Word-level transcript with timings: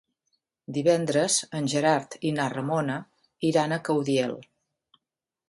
Divendres 0.77 1.35
en 1.59 1.69
Gerard 1.73 2.17
i 2.31 2.33
na 2.39 2.47
Ramona 2.55 2.97
iran 3.53 3.77
a 3.77 3.81
Caudiel. 3.91 4.35